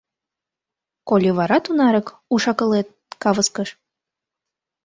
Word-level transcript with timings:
—Коли 1.07 1.29
вара 1.37 1.57
тунарак 1.63 2.07
уш-акылет 2.33 2.87
кавыскыш? 3.23 3.69